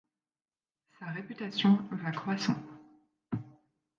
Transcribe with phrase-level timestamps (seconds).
[0.99, 2.55] Sa réputation va croissant.